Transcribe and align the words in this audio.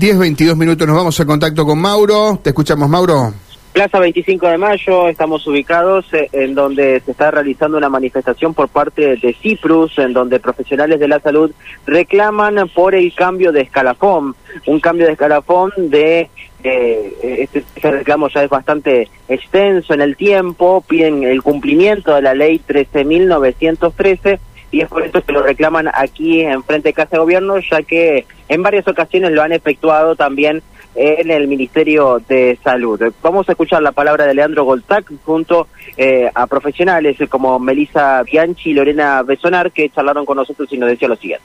10, 0.00 0.18
22 0.18 0.56
minutos 0.56 0.86
nos 0.86 0.96
vamos 0.96 1.20
a 1.20 1.26
contacto 1.26 1.66
con 1.66 1.78
Mauro. 1.78 2.38
Te 2.42 2.50
escuchamos, 2.50 2.88
Mauro. 2.88 3.34
Plaza 3.74 3.98
25 3.98 4.48
de 4.48 4.56
Mayo, 4.56 5.08
estamos 5.08 5.46
ubicados 5.46 6.06
eh, 6.14 6.26
en 6.32 6.54
donde 6.54 7.02
se 7.04 7.10
está 7.10 7.30
realizando 7.30 7.76
una 7.76 7.90
manifestación 7.90 8.54
por 8.54 8.70
parte 8.70 9.16
de 9.16 9.36
Ciprus, 9.42 9.98
en 9.98 10.14
donde 10.14 10.40
profesionales 10.40 11.00
de 11.00 11.06
la 11.06 11.20
salud 11.20 11.52
reclaman 11.84 12.66
por 12.74 12.94
el 12.94 13.14
cambio 13.14 13.52
de 13.52 13.60
escalafón, 13.60 14.34
un 14.66 14.80
cambio 14.80 15.04
de 15.04 15.12
escalafón 15.12 15.70
de 15.76 16.30
eh, 16.64 17.38
este, 17.40 17.58
este, 17.58 17.90
reclamo 17.90 18.28
ya 18.28 18.42
es 18.42 18.48
bastante 18.48 19.10
extenso 19.28 19.92
en 19.92 20.00
el 20.00 20.16
tiempo, 20.16 20.82
piden 20.88 21.24
el 21.24 21.42
cumplimiento 21.42 22.14
de 22.14 22.22
la 22.22 22.34
ley 22.34 22.58
13.913 22.66 24.38
y 24.70 24.80
es 24.80 24.88
por 24.88 25.02
eso 25.02 25.22
que 25.22 25.32
lo 25.32 25.42
reclaman 25.42 25.88
aquí 25.92 26.40
en 26.42 26.62
frente 26.62 26.90
de 26.90 26.92
Casa 26.92 27.10
de 27.12 27.18
Gobierno, 27.18 27.58
ya 27.58 27.82
que 27.82 28.26
en 28.48 28.62
varias 28.62 28.86
ocasiones 28.86 29.32
lo 29.32 29.42
han 29.42 29.52
efectuado 29.52 30.16
también 30.16 30.62
en 30.94 31.30
el 31.30 31.48
Ministerio 31.48 32.20
de 32.28 32.58
Salud. 32.62 33.00
Vamos 33.22 33.48
a 33.48 33.52
escuchar 33.52 33.82
la 33.82 33.92
palabra 33.92 34.26
de 34.26 34.34
Leandro 34.34 34.64
Goltac 34.64 35.10
junto 35.24 35.68
eh, 35.96 36.30
a 36.34 36.46
profesionales 36.46 37.16
como 37.28 37.58
Melisa 37.58 38.22
Bianchi 38.22 38.70
y 38.70 38.74
Lorena 38.74 39.22
Besonar 39.22 39.70
que 39.70 39.88
charlaron 39.90 40.26
con 40.26 40.36
nosotros 40.36 40.68
y 40.72 40.78
nos 40.78 40.90
decía 40.90 41.08
lo 41.08 41.16
siguiente 41.16 41.44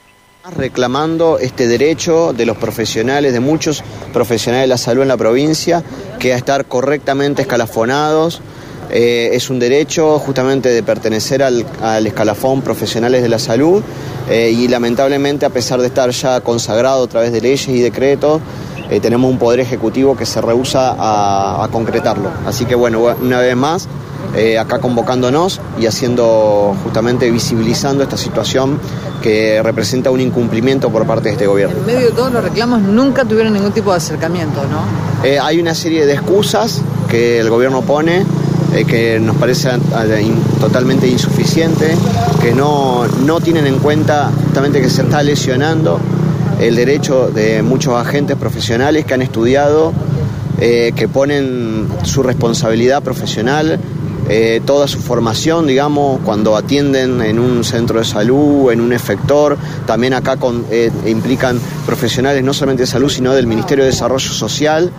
reclamando 0.56 1.38
este 1.40 1.66
derecho 1.66 2.32
de 2.32 2.46
los 2.46 2.56
profesionales, 2.56 3.32
de 3.32 3.40
muchos 3.40 3.82
profesionales 4.12 4.64
de 4.64 4.68
la 4.68 4.78
salud 4.78 5.02
en 5.02 5.08
la 5.08 5.16
provincia, 5.16 5.82
que 6.20 6.32
a 6.32 6.36
estar 6.36 6.66
correctamente 6.66 7.42
escalafonados. 7.42 8.40
Eh, 8.90 9.30
es 9.32 9.50
un 9.50 9.58
derecho 9.58 10.18
justamente 10.18 10.68
de 10.68 10.82
pertenecer 10.82 11.42
al, 11.42 12.06
escalafón 12.06 12.62
profesionales 12.62 13.22
de 13.22 13.28
la 13.28 13.38
salud 13.38 13.82
eh, 14.30 14.50
y 14.56 14.68
lamentablemente 14.68 15.44
a 15.44 15.50
pesar 15.50 15.80
de 15.80 15.88
estar 15.88 16.10
ya 16.10 16.40
consagrado 16.40 17.04
a 17.04 17.06
través 17.06 17.32
de 17.32 17.40
leyes 17.40 17.68
y 17.68 17.80
decretos, 17.80 18.40
eh, 18.90 19.00
tenemos 19.00 19.30
un 19.30 19.38
poder 19.38 19.60
ejecutivo 19.60 20.16
que 20.16 20.24
se 20.24 20.40
rehúsa 20.40 20.94
a, 20.96 21.68
concretarlo. 21.72 22.30
Así 22.46 22.64
que 22.64 22.74
bueno, 22.76 23.00
una 23.20 23.40
vez 23.40 23.56
más, 23.56 23.88
acá 24.60 24.78
convocándonos 24.80 25.60
y 25.80 25.86
haciendo 25.86 26.76
justamente 26.84 27.30
visibilizando 27.30 28.02
esta 28.02 28.18
situación 28.18 28.78
que 29.22 29.62
representa 29.62 30.10
un 30.10 30.20
incumplimiento 30.20 30.90
por 30.90 31.06
parte 31.06 31.24
de 31.24 31.32
este 31.32 31.46
gobierno. 31.46 31.78
En 31.78 31.86
medio 31.86 32.06
de 32.06 32.12
todos 32.12 32.30
los 32.32 32.44
reclamos 32.44 32.82
nunca 32.82 33.24
tuvieron 33.24 33.54
ningún 33.54 33.72
tipo 33.72 33.90
de 33.92 33.96
acercamiento, 33.96 34.62
¿no? 34.70 34.84
Hay 35.42 35.58
una 35.58 35.74
serie 35.74 36.06
de 36.06 36.12
excusas 36.12 36.82
que 37.08 37.40
el 37.40 37.50
gobierno 37.50 37.82
pone 37.82 38.24
que 38.84 39.18
nos 39.18 39.36
parece 39.36 39.70
totalmente 40.60 41.08
insuficiente, 41.08 41.96
que 42.40 42.52
no, 42.52 43.06
no 43.24 43.40
tienen 43.40 43.66
en 43.66 43.78
cuenta 43.78 44.30
justamente 44.44 44.80
que 44.80 44.90
se 44.90 45.02
está 45.02 45.22
lesionando 45.22 45.98
el 46.60 46.76
derecho 46.76 47.28
de 47.28 47.62
muchos 47.62 47.94
agentes 47.94 48.36
profesionales 48.36 49.04
que 49.04 49.14
han 49.14 49.22
estudiado, 49.22 49.92
eh, 50.58 50.92
que 50.96 51.08
ponen 51.08 51.88
su 52.04 52.22
responsabilidad 52.22 53.02
profesional, 53.02 53.78
eh, 54.28 54.60
toda 54.64 54.88
su 54.88 54.98
formación, 54.98 55.66
digamos, 55.66 56.20
cuando 56.24 56.56
atienden 56.56 57.20
en 57.20 57.38
un 57.38 57.62
centro 57.62 57.98
de 57.98 58.04
salud, 58.04 58.72
en 58.72 58.80
un 58.80 58.92
efector, 58.92 59.56
también 59.86 60.14
acá 60.14 60.36
eh, 60.70 60.90
implican 61.06 61.60
profesionales 61.84 62.42
no 62.42 62.52
solamente 62.52 62.82
de 62.82 62.86
salud, 62.88 63.08
sino 63.08 63.34
del 63.34 63.46
Ministerio 63.46 63.84
de 63.84 63.90
Desarrollo 63.90 64.32
Social, 64.32 64.90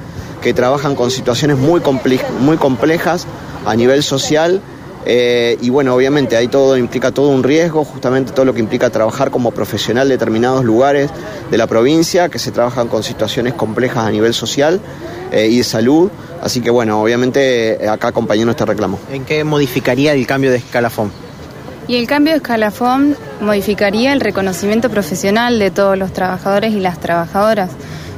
que 0.42 0.54
trabajan 0.54 0.96
con 0.96 1.12
situaciones 1.12 1.58
muy 1.58 1.82
complejas 1.82 3.28
a 3.66 3.76
nivel 3.76 4.04
social 4.04 4.62
eh, 5.10 5.58
y 5.62 5.70
bueno, 5.70 5.96
obviamente 5.96 6.36
ahí 6.36 6.50
todo 6.50 6.76
implica 6.76 7.12
todo 7.12 7.30
un 7.30 7.42
riesgo, 7.42 7.86
justamente 7.86 8.34
todo 8.34 8.44
lo 8.44 8.54
que 8.54 8.60
implica 8.60 8.90
trabajar 8.90 9.32
como 9.32 9.52
profesional 9.52 10.10
de 10.10 10.16
determinados 10.16 10.66
lugares 10.66 11.10
de 11.50 11.58
la 11.58 11.66
provincia, 11.66 12.28
que 12.28 12.40
se 12.40 12.52
trabajan 12.52 12.90
con 12.90 13.04
situaciones 13.04 13.54
complejas 13.54 14.06
a 14.06 14.12
nivel 14.12 14.34
social 14.34 14.82
eh, 15.32 15.48
y 15.50 15.60
de 15.60 15.64
salud. 15.64 16.12
Así 16.42 16.60
que 16.60 16.70
bueno, 16.70 17.02
obviamente 17.02 17.86
eh, 17.86 17.88
acá 17.88 18.10
acompañando 18.10 18.52
este 18.52 18.66
reclamo. 18.66 19.00
¿En 19.10 19.24
qué 19.24 19.46
modificaría 19.46 20.12
el 20.12 20.28
cambio 20.28 20.52
de 20.52 20.58
escalafón? 20.58 21.10
Y 21.88 21.96
el 21.96 22.06
cambio 22.06 22.34
de 22.34 22.38
escalafón 22.40 23.16
modificaría 23.40 24.12
el 24.12 24.20
reconocimiento 24.20 24.90
profesional 24.90 25.58
de 25.58 25.72
todos 25.72 25.98
los 25.98 26.12
trabajadores 26.12 26.74
y 26.74 26.82
las 26.82 27.00
trabajadoras. 27.00 27.72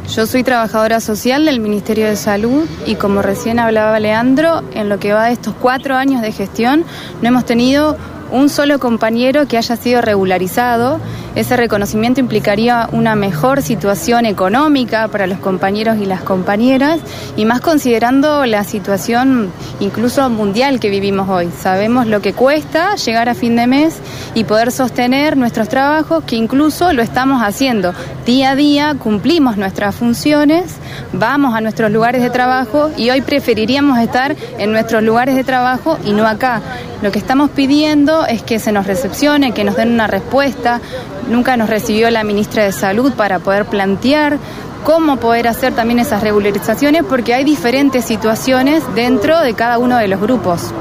Yo 0.10 0.26
soy 0.26 0.42
trabajadora 0.42 1.02
social 1.02 1.46
del 1.46 1.60
Ministerio 1.60 2.08
de 2.08 2.16
Salud 2.16 2.66
y 2.88 2.96
como 2.96 3.22
recién 3.22 3.60
hablaba 3.60 4.00
Leandro, 4.00 4.64
en 4.74 4.90
lo 4.90 5.00
que 5.00 5.14
va 5.14 5.28
de 5.28 5.34
estos 5.34 5.54
cuatro 5.54 5.96
años 5.96 6.24
de 6.24 6.32
gestión 6.32 6.84
no 7.22 7.28
hemos 7.28 7.46
tenido 7.46 7.96
un 8.32 8.50
solo 8.50 8.80
compañero 8.80 9.48
que 9.48 9.58
haya 9.58 9.76
sido 9.76 10.02
regularizado. 10.02 11.00
Ese 11.40 11.56
reconocimiento 11.56 12.20
implicaría 12.20 12.90
una 12.92 13.16
mejor 13.16 13.62
situación 13.62 14.26
económica 14.26 15.08
para 15.08 15.26
los 15.26 15.40
compañeros 15.40 15.98
y 16.02 16.06
las 16.06 16.22
compañeras 16.22 17.00
y 17.38 17.46
más 17.46 17.62
considerando 17.62 18.46
la 18.46 18.66
situación 18.66 19.50
incluso 19.80 20.30
mundial 20.30 20.82
que 20.82 20.90
vivimos 20.90 21.30
hoy. 21.30 21.50
Sabemos 21.58 22.08
lo 22.08 22.22
que 22.22 22.34
cuesta 22.34 22.98
llegar 22.98 23.30
a 23.30 23.36
fin 23.36 23.56
de 23.56 23.68
mes 23.68 24.00
y 24.36 24.44
poder 24.44 24.74
sostener 24.74 25.38
nuestros 25.38 25.70
trabajos, 25.70 26.26
que 26.26 26.36
incluso 26.36 26.92
lo 26.92 27.02
estamos 27.02 27.42
haciendo 27.42 27.94
día 28.26 28.52
a 28.52 28.56
día, 28.56 28.96
cumplimos 29.00 29.56
nuestras 29.56 29.96
funciones, 29.96 30.76
vamos 31.14 31.56
a 31.56 31.62
nuestros 31.62 31.90
lugares 31.90 32.22
de 32.22 32.30
trabajo 32.30 32.92
y 32.98 33.12
hoy 33.12 33.22
preferiríamos 33.22 33.98
estar 33.98 34.36
en 34.58 34.74
nuestros 34.74 35.04
lugares 35.04 35.36
de 35.36 35.46
trabajo 35.46 35.98
y 36.06 36.12
no 36.12 36.28
acá. 36.28 36.62
Lo 37.02 37.12
que 37.12 37.18
estamos 37.18 37.50
pidiendo 37.50 38.26
es 38.26 38.44
que 38.44 38.60
se 38.60 38.74
nos 38.74 38.86
recepcione, 38.86 39.54
que 39.54 39.64
nos 39.64 39.78
den 39.78 39.94
una 39.94 40.06
respuesta. 40.06 40.82
Nunca 41.30 41.56
nos 41.58 41.70
recibió 41.70 42.10
la 42.10 42.24
ministra 42.24 42.64
de 42.64 42.72
Salud 42.72 43.14
para 43.14 43.40
poder 43.40 43.66
plantear 43.66 44.38
cómo 44.84 45.18
poder 45.18 45.48
hacer 45.48 45.74
también 45.74 46.00
esas 46.00 46.24
regularizaciones 46.24 47.04
porque 47.08 47.34
hay 47.34 47.44
diferentes 47.44 48.06
situaciones 48.06 48.84
dentro 48.96 49.40
de 49.40 49.54
cada 49.54 49.78
uno 49.78 49.98
de 49.98 50.08
los 50.08 50.20
grupos. 50.20 50.72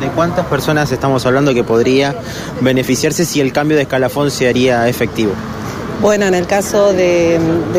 ¿De 0.00 0.08
cuántas 0.08 0.46
personas 0.46 0.92
estamos 0.92 1.26
hablando 1.26 1.52
que 1.52 1.64
podría 1.64 2.14
beneficiarse 2.60 3.24
si 3.24 3.40
el 3.40 3.52
cambio 3.52 3.76
de 3.76 3.82
escalafón 3.82 4.30
se 4.30 4.48
haría 4.48 4.88
efectivo? 4.88 5.32
Bueno, 6.00 6.24
en 6.24 6.34
el 6.34 6.46
caso 6.46 6.94
de, 6.94 7.38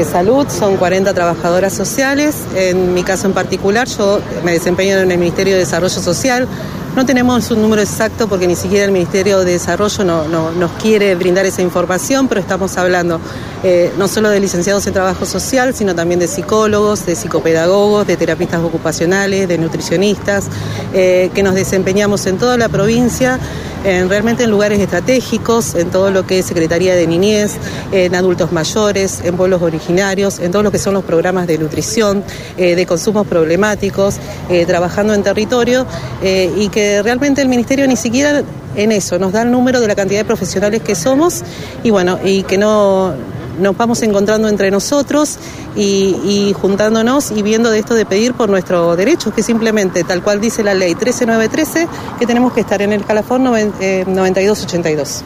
salud 0.09 0.45
son 0.47 0.77
40 0.77 1.11
trabajadoras 1.15 1.73
sociales. 1.73 2.35
En 2.55 2.93
mi 2.93 3.03
caso 3.03 3.25
en 3.25 3.33
particular, 3.33 3.87
yo 3.87 4.19
me 4.43 4.51
desempeño 4.51 4.97
en 4.97 5.11
el 5.11 5.17
Ministerio 5.17 5.53
de 5.53 5.59
Desarrollo 5.59 5.99
Social. 5.99 6.47
No 6.95 7.05
tenemos 7.05 7.49
un 7.51 7.61
número 7.61 7.81
exacto 7.81 8.27
porque 8.27 8.47
ni 8.47 8.55
siquiera 8.57 8.83
el 8.83 8.91
Ministerio 8.91 9.39
de 9.45 9.53
Desarrollo 9.53 10.03
no, 10.03 10.51
nos 10.51 10.71
quiere 10.73 11.15
brindar 11.15 11.45
esa 11.45 11.61
información, 11.61 12.27
pero 12.27 12.41
estamos 12.41 12.77
hablando 12.77 13.21
eh, 13.63 13.93
no 13.97 14.09
solo 14.09 14.29
de 14.29 14.41
licenciados 14.41 14.85
en 14.87 14.93
trabajo 14.93 15.25
social, 15.25 15.73
sino 15.73 15.95
también 15.95 16.19
de 16.19 16.27
psicólogos, 16.27 17.05
de 17.05 17.15
psicopedagogos, 17.15 18.05
de 18.07 18.17
terapistas 18.17 18.61
ocupacionales, 18.61 19.47
de 19.47 19.57
nutricionistas, 19.57 20.49
eh, 20.93 21.31
que 21.33 21.43
nos 21.43 21.55
desempeñamos 21.55 22.25
en 22.25 22.37
toda 22.37 22.57
la 22.57 22.67
provincia 22.67 23.39
en, 23.83 24.09
realmente 24.09 24.43
en 24.43 24.51
lugares 24.51 24.79
estratégicos, 24.79 25.75
en 25.75 25.89
todo 25.89 26.11
lo 26.11 26.25
que 26.25 26.39
es 26.39 26.45
Secretaría 26.45 26.95
de 26.95 27.07
Niñez, 27.07 27.53
en 27.91 28.15
adultos 28.15 28.51
mayores, 28.51 29.21
en 29.23 29.37
pueblos 29.37 29.61
originarios, 29.61 30.39
en 30.39 30.51
todo 30.51 30.63
lo 30.63 30.71
que 30.71 30.79
son 30.79 30.93
los 30.93 31.03
programas 31.03 31.47
de 31.47 31.57
nutrición, 31.57 32.23
eh, 32.57 32.75
de 32.75 32.85
consumos 32.85 33.27
problemáticos, 33.27 34.17
eh, 34.49 34.65
trabajando 34.65 35.13
en 35.13 35.23
territorio 35.23 35.85
eh, 36.21 36.51
y 36.57 36.69
que 36.69 37.01
realmente 37.01 37.41
el 37.41 37.49
Ministerio 37.49 37.87
ni 37.87 37.95
siquiera 37.95 38.43
en 38.75 38.91
eso 38.91 39.19
nos 39.19 39.33
da 39.33 39.41
el 39.41 39.51
número 39.51 39.81
de 39.81 39.87
la 39.87 39.95
cantidad 39.95 40.19
de 40.19 40.25
profesionales 40.25 40.81
que 40.81 40.95
somos 40.95 41.43
y 41.83 41.89
bueno, 41.89 42.19
y 42.23 42.43
que 42.43 42.57
no 42.57 43.13
nos 43.59 43.77
vamos 43.77 44.01
encontrando 44.03 44.47
entre 44.47 44.71
nosotros 44.71 45.39
y, 45.75 46.53
juntándonos 46.59 47.31
y 47.31 47.41
viendo 47.41 47.71
de 47.71 47.79
esto 47.79 47.93
de 47.93 48.05
pedir 48.05 48.33
por 48.33 48.49
nuestros 48.49 48.97
derechos, 48.97 49.33
que 49.33 49.43
simplemente, 49.43 50.03
tal 50.03 50.23
cual 50.23 50.41
dice 50.41 50.63
la 50.63 50.73
ley 50.73 50.95
13913, 50.95 51.87
que 52.19 52.25
tenemos 52.25 52.53
que 52.53 52.61
estar 52.61 52.81
en 52.81 52.93
el 52.93 53.05
calafón 53.05 53.43
9282. 53.43 55.21
Eh, 55.21 55.23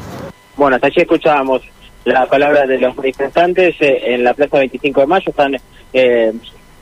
bueno, 0.57 0.75
hasta 0.75 0.87
allí 0.87 1.01
escuchábamos 1.01 1.61
la 2.05 2.25
palabra 2.27 2.67
de 2.67 2.77
los 2.77 2.95
manifestantes 2.95 3.75
eh, 3.79 4.13
en 4.13 4.23
la 4.23 4.33
Plaza 4.33 4.57
25 4.57 5.01
de 5.01 5.07
Mayo, 5.07 5.29
están 5.29 5.57
eh, 5.93 6.33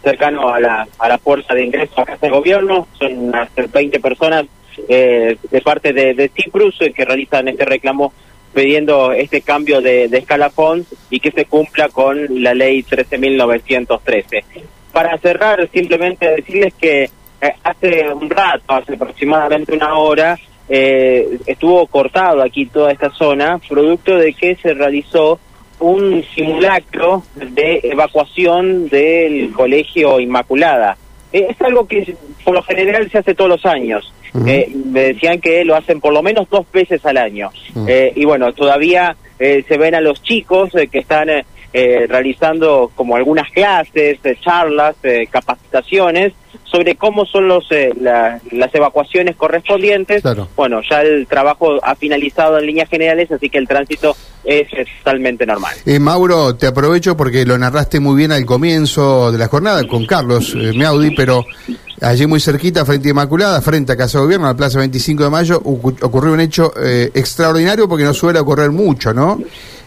cercanos 0.03 0.53
a 0.53 0.59
la, 0.59 0.88
a 1.00 1.08
la 1.08 1.17
puerta 1.17 1.53
de 1.53 1.64
ingreso 1.64 2.02
a 2.02 2.06
Casa 2.06 2.28
de 2.28 2.29
Gobierno, 2.29 2.88
son 3.00 3.17
unas 3.17 3.50
20 3.56 4.00
personas 4.00 4.46
de 4.88 5.62
parte 5.64 5.94
de, 5.94 6.16
de 6.16 6.29
Ciprus 6.29 6.79
que 6.96 7.06
realizan 7.06 7.47
este 7.47 7.64
reclamo 7.64 8.12
pidiendo 8.53 9.11
este 9.11 9.41
cambio 9.41 9.82
de, 9.82 10.05
escalafón 10.05 10.85
y 11.09 11.20
que 11.20 11.32
se 11.32 11.46
cumpla 11.46 11.90
con 11.90 12.44
la 12.44 12.53
ley 12.53 12.84
13.913. 12.84 14.44
Para 14.91 15.17
cerrar, 15.17 15.67
simplemente 15.72 16.29
decirles 16.29 16.73
que 16.76 17.03
eh, 17.03 17.09
hace 17.64 18.14
un 18.14 18.29
rato, 18.29 18.64
hace 18.67 18.94
aproximadamente 18.94 19.73
una 19.73 19.97
hora, 19.97 20.38
eh, 20.70 21.40
estuvo 21.46 21.85
cortado 21.88 22.41
aquí 22.41 22.67
toda 22.67 22.91
esta 22.91 23.09
zona, 23.09 23.59
producto 23.67 24.16
de 24.16 24.34
que 24.34 24.55
se 24.55 24.73
realizó 24.73 25.40
un 25.79 26.23
simulacro 26.35 27.23
de 27.35 27.82
evacuación 27.84 28.88
del 28.88 29.52
colegio 29.52 30.20
Inmaculada. 30.20 30.97
Eh, 31.34 31.47
es 31.50 31.62
algo 31.62 31.88
que 31.88 32.16
por 32.46 32.53
lo 32.53 32.62
general 32.62 33.09
se 33.12 33.18
hace 33.18 33.34
todos 33.34 33.50
los 33.50 33.66
años. 33.66 34.14
Eh, 34.47 34.72
me 34.85 35.14
decían 35.14 35.40
que 35.40 35.64
lo 35.66 35.76
hacen 35.76 36.00
por 36.00 36.14
lo 36.14 36.24
menos 36.24 36.50
dos 36.50 36.66
veces 36.72 37.06
al 37.06 37.18
año. 37.18 37.52
Eh, 37.88 38.14
y 38.16 38.26
bueno, 38.26 38.53
todavía 38.53 39.16
se 39.38 39.78
ven 39.78 39.94
a 39.94 40.00
los 40.00 40.24
chicos 40.24 40.72
que 40.90 41.00
están 41.00 41.28
eh, 41.75 42.05
realizando 42.08 42.91
como 42.93 43.16
algunas 43.16 43.49
clases, 43.49 44.20
eh, 44.23 44.37
charlas, 44.40 44.96
eh, 45.02 45.25
capacitaciones 45.28 46.34
sobre 46.66 46.96
cómo 46.96 47.25
son 47.25 47.47
los 47.47 47.67
las 47.99 48.75
evacuaciones 48.75 49.35
correspondientes. 49.35 50.22
Bueno, 50.55 50.81
ya 50.87 51.02
el 51.02 51.25
trabajo 51.25 51.79
ha 51.84 51.96
finalizado 51.96 52.59
en 52.59 52.67
líneas 52.67 52.90
generales, 52.90 53.31
así 53.31 53.49
que 53.49 53.58
el 53.58 53.67
tránsito 53.67 54.16
es, 54.43 54.67
totalmente 54.99 55.47
normal. 55.47 55.73
Mauro, 55.99 56.55
te 56.55 56.67
aprovecho 56.67 57.17
porque 57.17 57.43
lo 57.43 57.58
narraste 57.58 57.99
muy 57.99 58.16
bien 58.17 58.31
al 58.31 58.46
comienzo 58.46 59.31
de 59.31 59.37
la 59.40 59.47
jornada 59.47 59.84
con 59.87 60.05
Carlos 60.05 60.55
Meaudi, 60.55 61.16
pero 61.16 61.43
allí 62.02 62.28
muy 62.28 62.40
cerquita, 62.40 62.85
frente 62.85 63.08
a 63.08 63.11
Inmaculada, 63.11 63.61
frente 63.61 63.93
a 63.93 63.97
Casa 63.97 64.19
de 64.19 64.26
Gobierno, 64.26 64.46
a 64.46 64.52
la 64.52 64.58
Plaza 64.58 64.79
25 64.79 65.23
de 65.23 65.29
Mayo, 65.29 65.61
ocurrió 65.64 66.34
un 66.34 66.40
hecho 66.40 66.72
extraordinario 66.76 67.87
porque 67.87 68.03
no 68.03 68.14
suele 68.14 68.40
ocurrir 68.40 68.72
mucho, 68.72 69.11
¿no? 69.14 69.40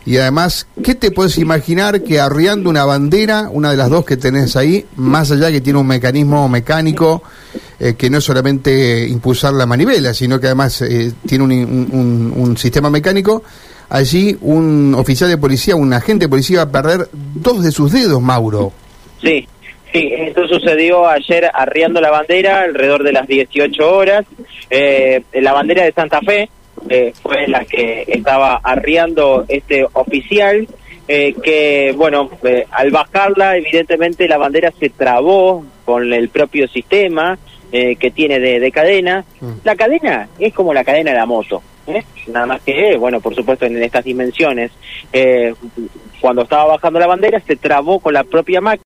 Y 0.07 0.19
además, 0.19 0.69
¿qué 0.85 0.95
te 0.95 1.11
puedes 1.11 1.37
imaginar 1.37 2.03
que 2.05 2.21
arriando 2.21 2.71
una 2.71 2.85
bandera, 2.85 3.49
una 3.51 3.73
de 3.73 3.77
las 3.77 3.91
dos 3.91 4.05
que 4.07 4.17
tenés 4.17 4.55
ahí, 4.55 4.87
más 4.95 5.33
allá 5.33 5.51
que 5.51 5.61
tiene 5.61 5.81
un 5.81 5.87
mecanismo 5.89 6.49
mecánico, 6.49 7.25
eh, 7.81 7.95
que 7.99 8.09
no 8.09 8.19
es 8.19 8.25
solamente 8.25 9.07
impulsar 9.09 9.53
la 9.53 9.67
manivela, 9.67 10.15
sino 10.15 10.39
que 10.39 10.47
además 10.47 10.81
eh, 10.83 11.13
tiene 11.27 11.45
un, 11.45 12.57
sistema 12.57 12.89
mecánico, 12.89 13.43
allí 13.89 14.39
un 14.43 14.95
oficial 14.95 15.29
de 15.29 15.39
policía, 15.39 15.75
un 15.75 15.93
agente 15.93 16.27
de 16.27 16.29
policía 16.29 16.59
va 16.59 16.71
a 16.71 16.73
perder 16.73 17.09
dos 17.13 17.65
de 17.65 17.73
sus 17.73 17.91
dedos, 17.93 18.23
Mauro. 18.23 18.73
Sí, 19.21 19.47
Sí, 19.93 20.13
esto 20.13 20.47
sucedió 20.47 21.07
ayer 21.09 21.49
arriando 21.55 22.03
la 22.03 22.11
bandera 22.11 22.63
alrededor 22.63 23.03
de 23.03 23.13
las 23.13 23.27
18 23.27 23.97
horas. 23.97 24.27
Eh, 24.69 25.23
la 25.33 25.55
bandera 25.55 25.85
de 25.85 25.93
Santa 25.93 26.21
Fe, 26.21 26.51
eh, 26.89 27.13
fue 27.21 27.47
la 27.49 27.65
que 27.65 28.05
estaba 28.07 28.57
arriando 28.63 29.45
este 29.49 29.87
oficial, 29.93 30.67
eh, 31.09 31.35
que, 31.43 31.95
bueno, 31.97 32.31
eh, 32.43 32.67
al 32.71 32.91
bajarla, 32.91 33.57
evidentemente 33.57 34.29
la 34.29 34.39
bandera 34.39 34.73
se 34.79 34.91
trabó 34.91 35.65
con 35.85 36.13
el 36.13 36.29
propio 36.29 36.69
sistema 36.69 37.39
que 37.71 38.11
tiene 38.11 38.41
de, 38.41 38.73
cadena. 38.73 39.23
Mm. 39.39 39.53
La 39.63 39.77
cadena 39.77 40.29
es 40.39 40.55
como 40.55 40.73
la 40.73 40.83
cadena 40.83 41.11
de 41.11 41.19
la 41.19 41.27
moto. 41.27 41.63
Nada 42.29 42.47
más 42.47 42.63
que, 42.63 42.97
bueno, 42.97 43.21
por 43.21 43.35
supuesto 43.35 43.67
en 43.67 43.83
estas 43.83 44.03
dimensiones. 44.03 44.71
cuando 46.23 46.43
estaba 46.43 46.65
bajando 46.65 46.99
la 46.99 47.07
bandera 47.07 47.39
se 47.41 47.57
trabó 47.57 48.01
con 48.01 48.15
la 48.15 48.25
propia 48.25 48.63
máquina. 48.63 48.83